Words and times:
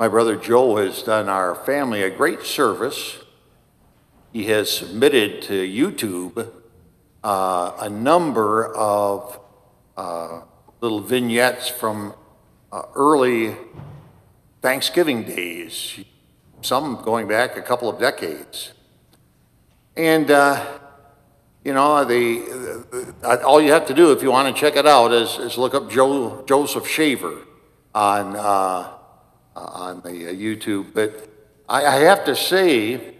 My 0.00 0.08
brother 0.08 0.34
Joe 0.34 0.76
has 0.76 1.02
done 1.02 1.28
our 1.28 1.54
family 1.54 2.02
a 2.02 2.08
great 2.08 2.44
service. 2.44 3.18
He 4.32 4.46
has 4.46 4.72
submitted 4.72 5.42
to 5.42 5.52
YouTube 5.52 6.50
uh, 7.22 7.72
a 7.78 7.90
number 7.90 8.74
of 8.74 9.38
uh, 9.98 10.40
little 10.80 11.00
vignettes 11.00 11.68
from 11.68 12.14
uh, 12.72 12.84
early 12.94 13.54
Thanksgiving 14.62 15.24
days, 15.24 16.00
some 16.62 17.02
going 17.04 17.28
back 17.28 17.58
a 17.58 17.62
couple 17.62 17.90
of 17.90 18.00
decades. 18.00 18.72
And, 19.98 20.30
uh, 20.30 20.64
you 21.62 21.74
know, 21.74 22.06
the, 22.06 23.14
the, 23.20 23.44
all 23.44 23.60
you 23.60 23.72
have 23.72 23.86
to 23.88 23.92
do 23.92 24.12
if 24.12 24.22
you 24.22 24.30
want 24.30 24.56
to 24.56 24.58
check 24.58 24.76
it 24.76 24.86
out 24.86 25.12
is, 25.12 25.36
is 25.36 25.58
look 25.58 25.74
up 25.74 25.90
Joe, 25.90 26.42
Joseph 26.46 26.88
Shaver 26.88 27.36
on, 27.94 28.34
uh, 28.34 28.96
on 29.60 30.00
the 30.02 30.28
uh, 30.28 30.32
YouTube. 30.32 30.92
But 30.94 31.28
I, 31.68 31.84
I 31.86 31.94
have 32.00 32.24
to 32.24 32.36
say 32.36 33.14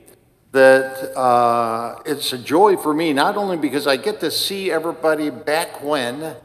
that 0.52 1.16
uh, 1.16 2.00
it's 2.04 2.32
a 2.32 2.38
joy 2.38 2.76
for 2.76 2.92
me, 2.92 3.12
not 3.12 3.36
only 3.36 3.56
because 3.56 3.86
I 3.86 3.96
get 3.96 4.20
to 4.20 4.30
see 4.30 4.70
everybody 4.70 5.30
back 5.30 5.82
when, 5.82 6.36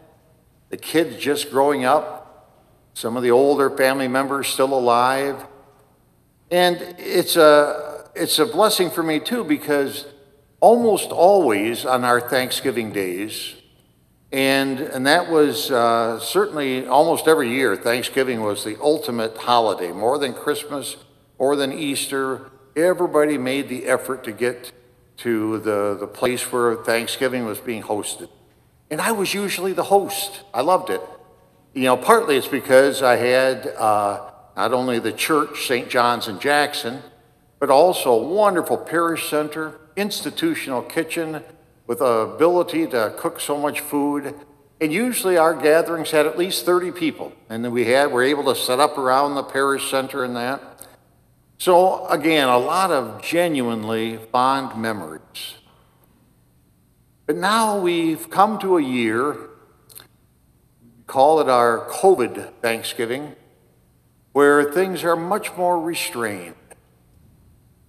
the 0.70 0.78
kids 0.78 1.18
just 1.18 1.50
growing 1.50 1.86
up, 1.86 2.52
some 2.94 3.18
of 3.18 3.24
the 3.24 3.32
older 3.32 3.70
family 3.70 4.08
members 4.08 4.48
still 4.48 4.74
alive. 4.74 5.46
And 6.52 6.78
it's 6.98 7.36
a, 7.36 8.10
it's 8.16 8.40
a 8.40 8.46
blessing 8.46 8.90
for 8.90 9.04
me 9.04 9.20
too 9.20 9.44
because 9.44 10.06
almost 10.60 11.12
always 11.12 11.86
on 11.86 12.04
our 12.04 12.22
Thanksgiving 12.22 12.92
days, 12.92 13.56
and, 14.36 14.82
and 14.82 15.08
that 15.08 15.32
was 15.32 15.72
uh, 15.72 16.20
certainly 16.20 16.86
almost 16.86 17.26
every 17.26 17.52
year, 17.52 17.78
Thanksgiving 17.78 18.42
was 18.42 18.66
the 18.66 18.78
ultimate 18.82 19.38
holiday, 19.38 19.94
more 19.94 20.20
than 20.20 20.34
Christmas, 20.34 20.98
more 21.40 21.56
than 21.56 21.72
Easter. 21.72 22.52
Everybody 22.76 23.38
made 23.38 23.70
the 23.70 23.86
effort 23.86 24.26
to 24.26 24.34
get 24.34 24.74
to 25.20 25.60
the, 25.60 25.96
the 25.98 26.08
place 26.08 26.52
where 26.52 26.76
Thanksgiving 26.76 27.46
was 27.46 27.60
being 27.60 27.84
hosted. 27.84 28.28
And 28.92 29.00
I 29.00 29.14
was 29.14 29.34
usually 29.34 29.72
the 29.72 29.84
host. 29.84 30.42
I 30.54 30.60
loved 30.60 30.90
it. 30.90 31.00
You 31.74 31.84
know, 31.84 31.96
partly 31.96 32.36
it's 32.36 32.46
because 32.46 33.02
I 33.02 33.16
had 33.16 33.68
uh, 33.68 34.32
not 34.58 34.74
only 34.74 35.00
the 35.00 35.14
church, 35.14 35.66
St. 35.66 35.88
John's 35.88 36.28
in 36.28 36.40
Jackson, 36.40 37.04
but 37.58 37.70
also 37.70 38.12
a 38.12 38.28
wonderful 38.28 38.76
parish 38.76 39.30
center, 39.30 39.80
institutional 39.96 40.82
kitchen 40.82 41.42
with 41.88 42.00
the 42.00 42.06
ability 42.06 42.88
to 42.88 43.14
cook 43.18 43.40
so 43.40 43.58
much 43.58 43.80
food. 43.80 44.36
And 44.82 44.92
usually 44.92 45.38
our 45.38 45.54
gatherings 45.54 46.12
had 46.12 46.26
at 46.26 46.38
least 46.38 46.66
30 46.66 46.92
people. 46.92 47.32
And 47.50 47.64
then 47.64 47.72
we 47.72 47.86
had, 47.86 48.12
were 48.12 48.24
able 48.24 48.44
to 48.46 48.56
set 48.56 48.80
up 48.80 48.98
around 48.98 49.36
the 49.36 49.44
parish 49.44 49.90
center 49.90 50.24
and 50.24 50.36
that. 50.36 50.62
So 51.58 52.06
again, 52.08 52.50
a 52.50 52.58
lot 52.58 52.92
of 52.92 53.22
genuinely 53.22 54.18
fond 54.32 54.82
memories. 54.82 55.56
But 57.26 57.38
now 57.38 57.80
we've 57.80 58.30
come 58.30 58.60
to 58.60 58.78
a 58.78 58.84
year 58.84 59.38
call 61.08 61.40
it 61.40 61.50
our 61.50 61.88
COVID 61.88 62.54
Thanksgiving, 62.62 63.36
where 64.32 64.72
things 64.72 65.04
are 65.04 65.16
much 65.16 65.56
more 65.56 65.80
restrained. 65.80 66.56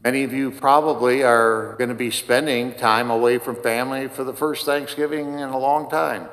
Many 0.06 0.22
of 0.22 0.32
you 0.32 0.52
probably 0.52 1.24
are 1.24 1.74
going 1.78 1.88
to 1.88 1.96
be 1.96 2.12
spending 2.12 2.74
time 2.74 3.10
away 3.10 3.38
from 3.38 3.56
family 3.56 4.06
for 4.06 4.22
the 4.22 4.32
first 4.32 4.64
Thanksgiving 4.64 5.40
in 5.40 5.48
a 5.48 5.58
long 5.58 5.90
time. 5.90 6.28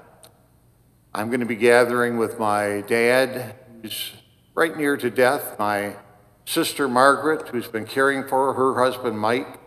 I'm 1.12 1.30
going 1.30 1.40
to 1.40 1.48
be 1.48 1.56
gathering 1.56 2.20
with 2.20 2.38
my 2.38 2.84
dad, 2.86 3.56
who's 3.82 4.12
right 4.54 4.78
near 4.78 4.96
to 4.98 5.10
death, 5.10 5.58
my 5.58 5.96
sister 6.46 6.88
Margaret, 6.88 7.48
who's 7.48 7.68
been 7.68 7.88
caring 7.88 8.28
for 8.28 8.54
her 8.54 8.76
husband 8.76 9.18
Mike, 9.18 9.60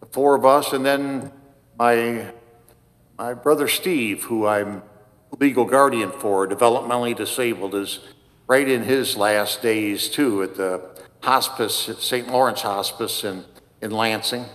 the 0.00 0.06
four 0.06 0.34
of 0.34 0.46
us, 0.46 0.72
and 0.72 0.82
then 0.82 1.30
my, 1.78 2.32
my 3.18 3.34
brother 3.34 3.68
Steve, 3.68 4.24
who 4.24 4.46
I'm 4.46 4.82
legal 5.38 5.66
guardian 5.66 6.12
for, 6.12 6.48
developmentally 6.48 7.14
disabled, 7.14 7.74
is 7.74 8.00
right 8.46 8.66
in 8.66 8.84
his 8.84 9.18
last 9.18 9.60
days 9.60 10.08
too 10.08 10.42
at 10.42 10.54
the 10.54 10.94
hospice 11.24 11.88
at 11.88 11.98
St. 11.98 12.28
Lawrence 12.28 12.62
Hospice 12.62 13.24
in, 13.24 13.44
in 13.80 13.90
Lansing. 13.90 14.46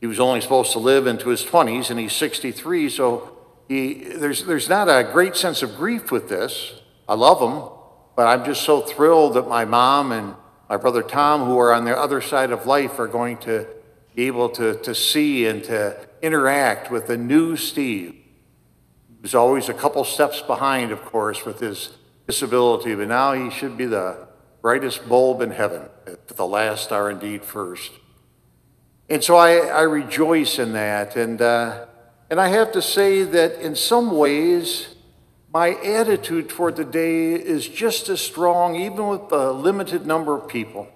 He 0.00 0.06
was 0.06 0.20
only 0.20 0.40
supposed 0.40 0.72
to 0.72 0.78
live 0.78 1.06
into 1.06 1.28
his 1.28 1.44
20s 1.44 1.90
and 1.90 1.98
he's 1.98 2.12
63, 2.12 2.88
so 2.88 3.36
he, 3.68 3.94
there's, 3.94 4.44
there's 4.44 4.68
not 4.68 4.88
a 4.88 5.02
great 5.10 5.36
sense 5.36 5.62
of 5.62 5.76
grief 5.76 6.10
with 6.10 6.28
this. 6.28 6.80
I 7.08 7.14
love 7.14 7.40
him, 7.40 7.70
but 8.14 8.26
I'm 8.26 8.44
just 8.44 8.62
so 8.62 8.80
thrilled 8.80 9.34
that 9.34 9.48
my 9.48 9.64
mom 9.64 10.12
and 10.12 10.34
my 10.68 10.76
brother 10.76 11.02
Tom, 11.02 11.44
who 11.44 11.58
are 11.58 11.72
on 11.72 11.84
the 11.84 11.96
other 11.96 12.20
side 12.20 12.50
of 12.50 12.66
life, 12.66 12.98
are 12.98 13.08
going 13.08 13.38
to 13.38 13.66
be 14.14 14.26
able 14.26 14.48
to, 14.50 14.80
to 14.82 14.94
see 14.94 15.46
and 15.46 15.62
to 15.64 15.96
interact 16.22 16.90
with 16.90 17.06
the 17.06 17.16
new 17.16 17.56
Steve 17.56 18.14
was 19.26 19.34
always 19.34 19.68
a 19.68 19.74
couple 19.74 20.04
steps 20.04 20.40
behind, 20.40 20.92
of 20.92 21.04
course, 21.04 21.44
with 21.44 21.58
his 21.58 21.90
disability, 22.28 22.94
but 22.94 23.08
now 23.08 23.32
he 23.32 23.50
should 23.50 23.76
be 23.76 23.84
the 23.84 24.25
brightest 24.62 25.08
bulb 25.08 25.40
in 25.40 25.50
heaven. 25.50 25.82
The 26.26 26.46
last 26.46 26.92
are 26.92 27.10
indeed 27.10 27.44
first. 27.44 27.92
And 29.08 29.22
so 29.22 29.36
I, 29.36 29.58
I 29.58 29.82
rejoice 29.82 30.58
in 30.58 30.72
that. 30.72 31.16
And, 31.16 31.40
uh, 31.40 31.86
and 32.30 32.40
I 32.40 32.48
have 32.48 32.72
to 32.72 32.82
say 32.82 33.22
that 33.22 33.60
in 33.60 33.76
some 33.76 34.16
ways, 34.16 34.96
my 35.52 35.70
attitude 35.82 36.48
toward 36.48 36.76
the 36.76 36.84
day 36.84 37.32
is 37.32 37.68
just 37.68 38.08
as 38.08 38.20
strong, 38.20 38.76
even 38.76 39.08
with 39.08 39.28
the 39.28 39.52
limited 39.52 40.06
number 40.06 40.36
of 40.36 40.48
people. 40.48 40.88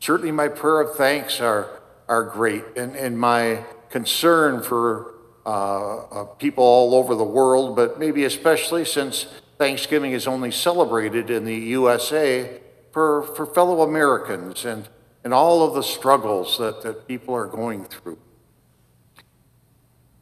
Certainly, 0.00 0.32
my 0.32 0.48
prayer 0.48 0.80
of 0.80 0.96
thanks 0.96 1.40
are, 1.40 1.80
are 2.08 2.24
great, 2.24 2.64
and, 2.76 2.94
and 2.96 3.18
my 3.18 3.64
concern 3.88 4.62
for 4.62 5.14
uh, 5.46 5.96
uh, 5.96 6.24
people 6.24 6.64
all 6.64 6.94
over 6.94 7.14
the 7.14 7.24
world, 7.24 7.76
but 7.76 7.98
maybe 7.98 8.24
especially 8.24 8.84
since 8.84 9.26
Thanksgiving 9.58 10.12
is 10.12 10.26
only 10.26 10.50
celebrated 10.50 11.30
in 11.30 11.44
the 11.44 11.54
USA 11.54 12.60
for, 12.94 13.24
for 13.24 13.44
fellow 13.44 13.82
Americans 13.82 14.64
and, 14.64 14.88
and 15.24 15.34
all 15.34 15.66
of 15.66 15.74
the 15.74 15.82
struggles 15.82 16.58
that, 16.58 16.80
that 16.82 17.08
people 17.08 17.34
are 17.34 17.48
going 17.48 17.84
through. 17.84 18.16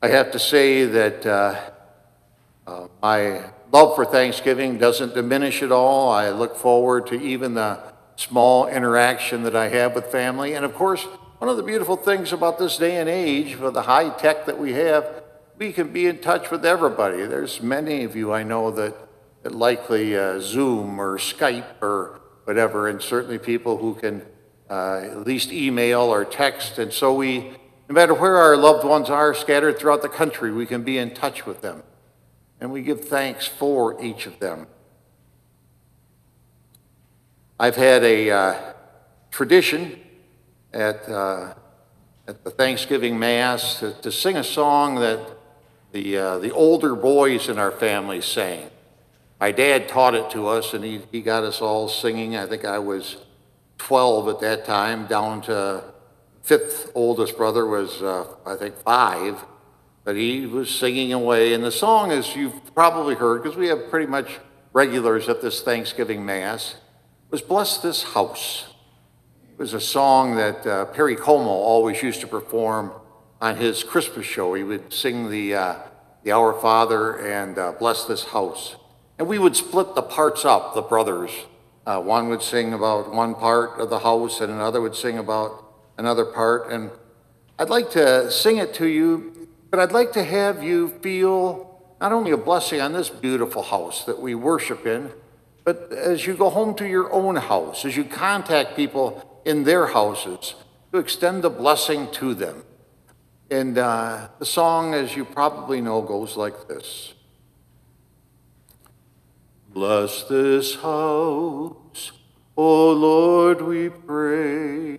I 0.00 0.08
have 0.08 0.32
to 0.32 0.38
say 0.38 0.86
that 0.86 1.26
uh, 1.26 1.60
uh, 2.66 2.88
my 3.02 3.50
love 3.70 3.94
for 3.94 4.06
Thanksgiving 4.06 4.78
doesn't 4.78 5.12
diminish 5.12 5.62
at 5.62 5.70
all. 5.70 6.10
I 6.10 6.30
look 6.30 6.56
forward 6.56 7.08
to 7.08 7.20
even 7.20 7.52
the 7.52 7.78
small 8.16 8.66
interaction 8.66 9.42
that 9.42 9.54
I 9.54 9.68
have 9.68 9.94
with 9.94 10.06
family. 10.06 10.54
And 10.54 10.64
of 10.64 10.74
course, 10.74 11.02
one 11.40 11.50
of 11.50 11.58
the 11.58 11.62
beautiful 11.62 11.96
things 11.96 12.32
about 12.32 12.58
this 12.58 12.78
day 12.78 12.96
and 12.96 13.08
age, 13.08 13.58
with 13.58 13.74
the 13.74 13.82
high 13.82 14.08
tech 14.16 14.46
that 14.46 14.58
we 14.58 14.72
have, 14.72 15.22
we 15.58 15.74
can 15.74 15.92
be 15.92 16.06
in 16.06 16.20
touch 16.20 16.50
with 16.50 16.64
everybody. 16.64 17.26
There's 17.26 17.60
many 17.60 18.04
of 18.04 18.16
you 18.16 18.32
I 18.32 18.44
know 18.44 18.70
that, 18.70 18.96
that 19.42 19.54
likely 19.54 20.16
uh, 20.16 20.40
Zoom 20.40 20.98
or 20.98 21.18
Skype 21.18 21.82
or 21.82 22.21
whatever, 22.44 22.88
and 22.88 23.00
certainly 23.00 23.38
people 23.38 23.78
who 23.78 23.94
can 23.94 24.22
uh, 24.68 25.00
at 25.04 25.26
least 25.26 25.52
email 25.52 26.00
or 26.00 26.24
text. 26.24 26.78
And 26.78 26.92
so 26.92 27.14
we, 27.14 27.52
no 27.88 27.94
matter 27.94 28.14
where 28.14 28.36
our 28.36 28.56
loved 28.56 28.86
ones 28.86 29.10
are 29.10 29.34
scattered 29.34 29.78
throughout 29.78 30.02
the 30.02 30.08
country, 30.08 30.50
we 30.52 30.66
can 30.66 30.82
be 30.82 30.98
in 30.98 31.12
touch 31.12 31.46
with 31.46 31.60
them. 31.60 31.82
And 32.60 32.72
we 32.72 32.82
give 32.82 33.06
thanks 33.06 33.46
for 33.46 34.02
each 34.02 34.26
of 34.26 34.38
them. 34.38 34.66
I've 37.60 37.76
had 37.76 38.02
a 38.02 38.30
uh, 38.30 38.72
tradition 39.30 40.00
at, 40.72 41.08
uh, 41.08 41.54
at 42.26 42.42
the 42.44 42.50
Thanksgiving 42.50 43.18
Mass 43.18 43.78
to, 43.80 43.92
to, 44.02 44.10
sing 44.10 44.36
a 44.36 44.44
song 44.44 44.96
that 44.96 45.20
the, 45.92 46.16
uh, 46.16 46.38
the 46.38 46.50
older 46.50 46.96
boys 46.96 47.48
in 47.48 47.58
our 47.58 47.70
family 47.70 48.20
sang. 48.20 48.70
My 49.42 49.50
dad 49.50 49.88
taught 49.88 50.14
it 50.14 50.30
to 50.30 50.46
us, 50.46 50.72
and 50.72 50.84
he, 50.84 51.00
he 51.10 51.20
got 51.20 51.42
us 51.42 51.60
all 51.60 51.88
singing. 51.88 52.36
I 52.36 52.46
think 52.46 52.64
I 52.64 52.78
was 52.78 53.16
12 53.78 54.28
at 54.28 54.38
that 54.38 54.64
time, 54.64 55.08
down 55.08 55.42
to 55.42 55.82
fifth 56.42 56.92
oldest 56.94 57.36
brother 57.36 57.66
was, 57.66 58.00
uh, 58.02 58.24
I 58.46 58.54
think, 58.54 58.76
five. 58.76 59.44
But 60.04 60.14
he 60.14 60.46
was 60.46 60.70
singing 60.70 61.12
away. 61.12 61.54
And 61.54 61.64
the 61.64 61.72
song, 61.72 62.12
as 62.12 62.36
you've 62.36 62.72
probably 62.72 63.16
heard, 63.16 63.42
because 63.42 63.58
we 63.58 63.66
have 63.66 63.90
pretty 63.90 64.06
much 64.06 64.38
regulars 64.72 65.28
at 65.28 65.42
this 65.42 65.60
Thanksgiving 65.60 66.24
Mass, 66.24 66.76
was 67.30 67.42
Bless 67.42 67.78
This 67.78 68.04
House. 68.04 68.72
It 69.50 69.58
was 69.58 69.74
a 69.74 69.80
song 69.80 70.36
that 70.36 70.64
uh, 70.64 70.84
Perry 70.84 71.16
Como 71.16 71.50
always 71.50 72.00
used 72.00 72.20
to 72.20 72.28
perform 72.28 72.92
on 73.40 73.56
his 73.56 73.82
Christmas 73.82 74.24
show. 74.24 74.54
He 74.54 74.62
would 74.62 74.92
sing 74.92 75.30
the, 75.30 75.56
uh, 75.56 75.76
the 76.22 76.30
Our 76.30 76.52
Father 76.60 77.16
and 77.16 77.58
uh, 77.58 77.72
Bless 77.72 78.04
This 78.04 78.26
House. 78.26 78.76
And 79.22 79.28
we 79.28 79.38
would 79.38 79.54
split 79.54 79.94
the 79.94 80.02
parts 80.02 80.44
up, 80.44 80.74
the 80.74 80.82
brothers. 80.82 81.30
Uh, 81.86 82.00
one 82.00 82.28
would 82.28 82.42
sing 82.42 82.72
about 82.72 83.14
one 83.14 83.36
part 83.36 83.78
of 83.78 83.88
the 83.88 84.00
house, 84.00 84.40
and 84.40 84.50
another 84.52 84.80
would 84.80 84.96
sing 84.96 85.16
about 85.16 85.64
another 85.96 86.24
part. 86.24 86.72
And 86.72 86.90
I'd 87.56 87.70
like 87.70 87.92
to 87.92 88.32
sing 88.32 88.56
it 88.56 88.74
to 88.74 88.86
you, 88.88 89.46
but 89.70 89.78
I'd 89.78 89.92
like 89.92 90.10
to 90.14 90.24
have 90.24 90.64
you 90.64 90.88
feel 91.02 91.80
not 92.00 92.10
only 92.10 92.32
a 92.32 92.36
blessing 92.36 92.80
on 92.80 92.94
this 92.94 93.10
beautiful 93.10 93.62
house 93.62 94.04
that 94.06 94.20
we 94.20 94.34
worship 94.34 94.86
in, 94.86 95.12
But 95.64 95.92
as 95.92 96.26
you 96.26 96.34
go 96.34 96.50
home 96.50 96.74
to 96.74 96.86
your 96.86 97.12
own 97.12 97.36
house, 97.36 97.84
as 97.84 97.96
you 97.96 98.04
contact 98.04 98.74
people 98.76 99.40
in 99.44 99.62
their 99.64 99.86
houses, 99.86 100.54
to 100.92 100.98
extend 100.98 101.44
the 101.44 101.50
blessing 101.50 102.10
to 102.14 102.34
them. 102.34 102.64
And 103.50 103.78
uh, 103.78 104.30
the 104.40 104.46
song, 104.46 104.94
as 104.94 105.14
you 105.14 105.24
probably 105.24 105.80
know, 105.80 106.02
goes 106.02 106.36
like 106.36 106.66
this 106.66 107.14
Bless 109.72 110.24
this 110.24 110.74
house, 110.76 112.12
O 112.56 112.92
Lord, 112.92 113.62
we 113.62 113.88
pray. 113.88 114.98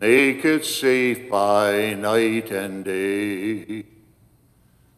Make 0.00 0.44
it 0.44 0.64
safe 0.64 1.28
by 1.30 1.92
night 1.92 2.50
and 2.50 2.82
day. 2.82 3.84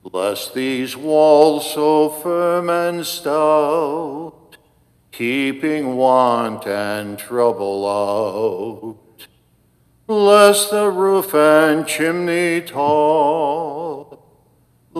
Bless 0.05 0.50
these 0.52 0.96
walls 0.96 1.75
so 1.75 2.11
firm 2.11 2.70
and 2.70 3.05
stout, 3.05 4.56
keeping 5.11 5.96
want 5.96 6.64
and 6.66 7.19
trouble 7.19 7.88
out. 7.88 9.26
Bless 10.06 10.70
the 10.70 10.90
roof 10.90 11.34
and 11.34 11.87
chimney 11.87 12.61
tall, 12.61 14.00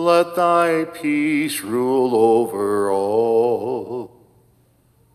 let 0.05 0.35
thy 0.35 0.85
peace 0.85 1.61
rule 1.61 2.15
over 2.15 2.91
all. 2.91 4.11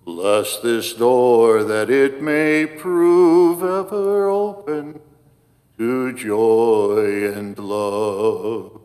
Bless 0.04 0.58
this 0.58 0.94
door 0.94 1.64
that 1.64 1.90
it 1.90 2.22
may 2.22 2.64
prove 2.64 3.62
ever 3.62 4.28
open 4.28 5.00
to 5.78 6.12
joy 6.14 7.32
and 7.32 7.58
love. 7.58 8.80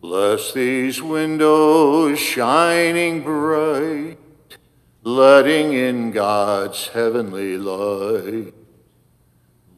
Bless 0.00 0.52
these 0.52 1.00
windows 1.00 2.18
shining 2.18 3.22
bright, 3.22 4.18
letting 5.04 5.72
in 5.72 6.10
God's 6.10 6.88
heavenly 6.88 7.56
light. 7.56 8.52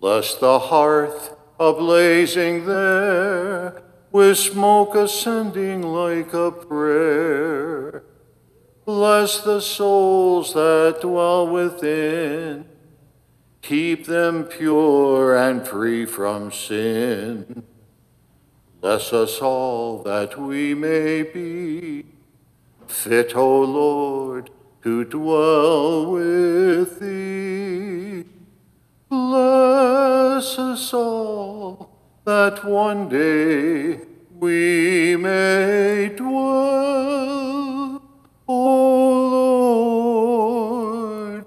Bless 0.01 0.35
the 0.35 0.59
hearth 0.59 1.37
ablazing 1.61 2.67
there, 2.67 3.84
with 4.15 4.39
smoke 4.39 4.95
ascending 4.95 5.83
like 5.83 6.33
a 6.33 6.53
prayer. 6.53 8.05
Bless 8.85 9.41
the 9.41 9.61
souls 9.61 10.55
that 10.55 10.99
dwell 11.01 11.49
within. 11.49 12.65
Keep 13.61 14.07
them 14.07 14.45
pure 14.45 15.37
and 15.37 15.67
free 15.67 16.07
from 16.07 16.53
sin. 16.53 17.65
Bless 18.81 19.13
us 19.13 19.41
all 19.41 20.05
that 20.05 20.41
we 20.41 20.75
may 20.75 21.25
be 21.25 22.05
fit, 22.87 23.35
O 23.35 23.63
Lord, 23.63 24.49
to 24.85 25.05
dwell 25.07 26.13
with 26.13 27.01
thee. 27.01 27.14
That 32.25 32.65
one 32.65 33.09
day 33.11 34.01
we 34.39 35.15
may 35.17 36.11
dwell, 36.17 38.03
O 38.49 39.29
Lord, 41.31 41.45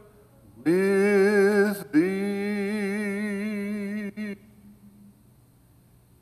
with 0.63 1.91
thee. 1.91 2.01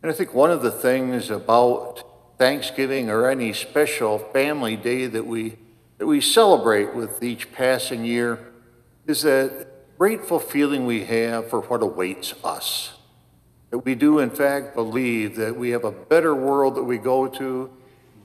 And 0.01 0.11
I 0.11 0.13
think 0.13 0.33
one 0.33 0.51
of 0.51 0.61
the 0.61 0.71
things 0.71 1.29
about 1.29 2.37
Thanksgiving 2.37 3.09
or 3.09 3.29
any 3.29 3.51
special 3.51 4.19
family 4.19 4.77
day 4.77 5.07
that 5.07 5.27
we, 5.27 5.57
that 5.97 6.07
we 6.07 6.21
celebrate 6.21 6.95
with 6.95 7.21
each 7.21 7.51
passing 7.51 8.05
year 8.05 8.39
is 9.05 9.23
that 9.23 9.97
grateful 9.97 10.39
feeling 10.39 10.85
we 10.85 11.03
have 11.05 11.49
for 11.49 11.59
what 11.61 11.83
awaits 11.83 12.33
us. 12.43 12.94
That 13.71 13.79
we 13.79 13.95
do, 13.95 14.19
in 14.19 14.29
fact, 14.29 14.75
believe 14.75 15.35
that 15.37 15.55
we 15.55 15.71
have 15.71 15.83
a 15.83 15.91
better 15.91 16.35
world 16.35 16.75
that 16.75 16.83
we 16.83 16.97
go 16.97 17.27
to, 17.27 17.69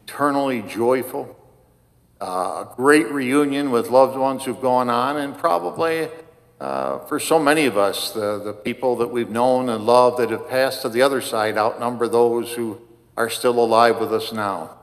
eternally 0.05 0.63
joyful, 0.63 1.37
uh, 2.21 2.67
a 2.71 2.73
great 2.77 3.11
reunion 3.11 3.71
with 3.71 3.91
loved 3.91 4.17
ones 4.17 4.45
who've 4.45 4.61
gone 4.61 4.91
on, 4.91 5.17
and 5.17 5.37
probably 5.37 6.09
uh, 6.61 6.99
for 7.07 7.19
so 7.19 7.39
many 7.39 7.65
of 7.65 7.79
us, 7.79 8.13
the, 8.13 8.39
the 8.39 8.53
people 8.53 8.97
that 8.97 9.09
we've 9.09 9.31
known 9.31 9.71
and 9.71 9.87
loved 9.87 10.19
that 10.19 10.31
have 10.31 10.49
passed 10.49 10.83
to 10.83 10.91
the 10.91 11.01
other 11.01 11.23
side 11.23 11.57
outnumber 11.57 12.07
those 12.07 12.53
who 12.53 12.79
are 13.17 13.31
still 13.31 13.59
alive 13.59 13.99
with 13.99 14.13
us 14.13 14.31
now. 14.33 14.77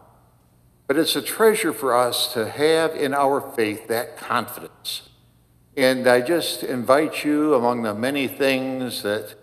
But 0.88 0.98
it's 0.98 1.16
a 1.16 1.22
treasure 1.22 1.74
for 1.74 1.96
us 1.96 2.34
to 2.34 2.50
have 2.50 2.96
in 2.96 3.14
our 3.14 3.42
faith 3.42 3.88
that 3.90 4.18
confidence. 4.18 5.10
And 5.76 6.08
I 6.08 6.22
just 6.22 6.64
invite 6.64 7.24
you, 7.24 7.54
among 7.54 7.84
the 7.84 7.94
many 7.94 8.28
things 8.28 9.04
that 9.04 9.36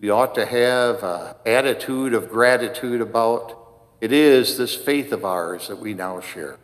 we 0.00 0.10
ought 0.10 0.34
to 0.34 0.44
have 0.44 1.02
an 1.02 1.34
attitude 1.46 2.12
of 2.12 2.28
gratitude 2.28 3.00
about, 3.00 3.54
it 4.00 4.12
is 4.12 4.58
this 4.58 4.74
faith 4.74 5.12
of 5.12 5.24
ours 5.24 5.68
that 5.68 5.78
we 5.78 5.94
now 5.94 6.20
share. 6.20 6.58